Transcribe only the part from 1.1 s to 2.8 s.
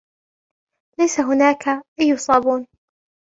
هناك أي صابون.